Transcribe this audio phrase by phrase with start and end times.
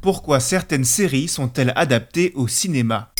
[0.00, 3.12] Pourquoi certaines séries sont-elles adaptées au cinéma?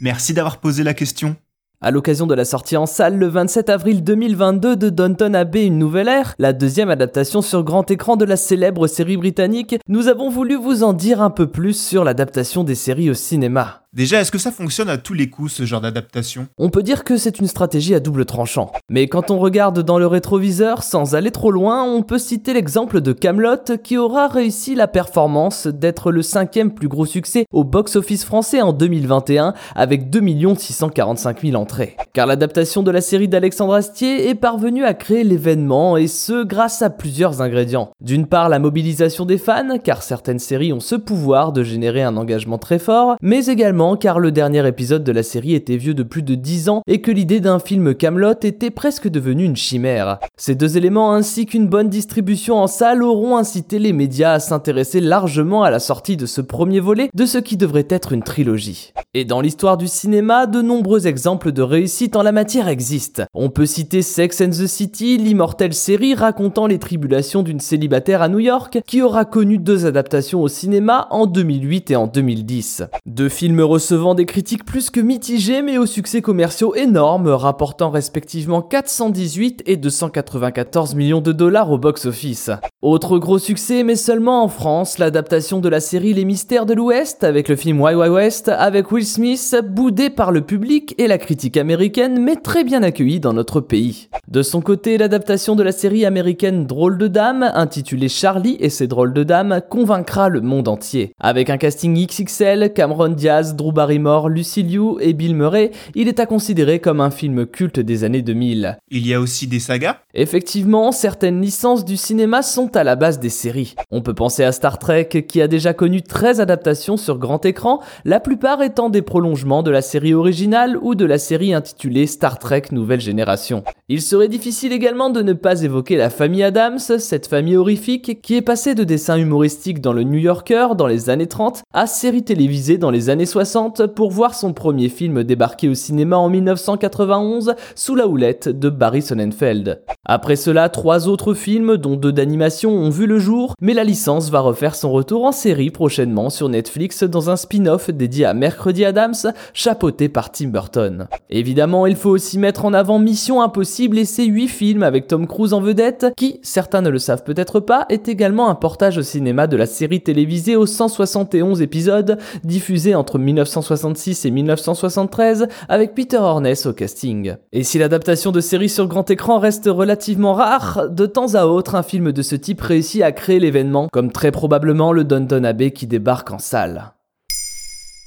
[0.00, 1.36] Merci d'avoir posé la question.
[1.80, 5.78] À l'occasion de la sortie en salle le 27 avril 2022 de Downton Abbey Une
[5.78, 10.28] Nouvelle Ère, la deuxième adaptation sur grand écran de la célèbre série britannique, nous avons
[10.28, 13.84] voulu vous en dire un peu plus sur l'adaptation des séries au cinéma.
[13.94, 16.46] Déjà, est-ce que ça fonctionne à tous les coups ce genre d'adaptation?
[16.58, 18.70] On peut dire que c'est une stratégie à double tranchant.
[18.90, 23.00] Mais quand on regarde dans le rétroviseur, sans aller trop loin, on peut citer l'exemple
[23.00, 28.24] de Camelot qui aura réussi la performance d'être le cinquième plus gros succès au box-office
[28.24, 30.20] français en 2021 avec 2
[30.56, 31.67] 645 000 entrées.
[32.12, 36.82] Car l'adaptation de la série d'Alexandre Astier est parvenue à créer l'événement et ce grâce
[36.82, 37.90] à plusieurs ingrédients.
[38.00, 42.16] D'une part la mobilisation des fans, car certaines séries ont ce pouvoir de générer un
[42.16, 46.02] engagement très fort, mais également car le dernier épisode de la série était vieux de
[46.02, 50.18] plus de 10 ans et que l'idée d'un film Camelot était presque devenue une chimère.
[50.36, 55.00] Ces deux éléments ainsi qu'une bonne distribution en salle auront incité les médias à s'intéresser
[55.00, 58.92] largement à la sortie de ce premier volet de ce qui devrait être une trilogie.
[59.14, 63.24] Et dans l'histoire du cinéma, de nombreux exemples de réussite en la matière existent.
[63.34, 68.28] On peut citer Sex and the City, l'immortelle série racontant les tribulations d'une célibataire à
[68.28, 72.84] New York qui aura connu deux adaptations au cinéma en 2008 et en 2010.
[73.06, 78.62] Deux films recevant des critiques plus que mitigées mais aux succès commerciaux énormes, rapportant respectivement
[78.62, 82.50] 418 et 294 millions de dollars au box-office.
[82.80, 87.24] Autre gros succès, mais seulement en France, l'adaptation de la série Les Mystères de l'Ouest
[87.24, 91.18] avec le film Wild Wild West avec Will Smith, boudé par le public et la
[91.18, 94.10] critique américaine, mais très bien accueilli dans notre pays.
[94.28, 98.86] De son côté, l'adaptation de la série américaine Drôle de Dame, intitulée Charlie et ses
[98.86, 101.10] drôles de dames, convaincra le monde entier.
[101.18, 106.20] Avec un casting XXL, Cameron Diaz, Drew Barrymore, Lucy Liu et Bill Murray, il est
[106.20, 108.78] à considérer comme un film culte des années 2000.
[108.92, 109.96] Il y a aussi des sagas?
[110.14, 113.74] Effectivement, certaines licences du cinéma sont à la base des séries.
[113.90, 117.80] On peut penser à Star Trek qui a déjà connu 13 adaptations sur grand écran,
[118.04, 122.38] la plupart étant des prolongements de la série originale ou de la série intitulée Star
[122.38, 123.64] Trek Nouvelle Génération.
[123.88, 128.36] Il serait difficile également de ne pas évoquer la famille Adams, cette famille horrifique qui
[128.36, 132.24] est passée de dessins humoristiques dans le New Yorker dans les années 30 à séries
[132.24, 137.54] télévisées dans les années 60 pour voir son premier film débarquer au cinéma en 1991
[137.74, 139.82] sous la houlette de Barry Sonnenfeld.
[140.04, 144.30] Après cela, trois autres films, dont deux d'animation, ont vu le jour, mais la licence
[144.30, 148.84] va refaire son retour en série prochainement sur Netflix dans un spin-off dédié à Mercredi
[148.84, 149.14] Adams,
[149.52, 151.08] chapeauté par Tim Burton.
[151.30, 155.26] Évidemment, il faut aussi mettre en avant Mission Impossible et ses huit films avec Tom
[155.26, 159.02] Cruise en vedette, qui, certains ne le savent peut-être pas, est également un portage au
[159.02, 166.18] cinéma de la série télévisée aux 171 épisodes, diffusée entre 1966 et 1973, avec Peter
[166.18, 167.34] Horness au casting.
[167.52, 171.74] Et si l'adaptation de séries sur grand écran reste relativement rare, de temps à autre,
[171.74, 175.86] un film de ce type à créer l'événement, comme très probablement le Downton Abbey qui
[175.86, 176.92] débarque en salle.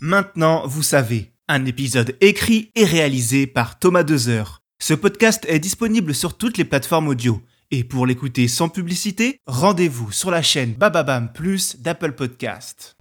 [0.00, 4.60] Maintenant, vous savez, un épisode écrit et réalisé par Thomas Dezer.
[4.80, 7.40] Ce podcast est disponible sur toutes les plateformes audio.
[7.72, 12.97] Et pour l'écouter sans publicité, rendez-vous sur la chaîne Bababam Plus d'Apple Podcast.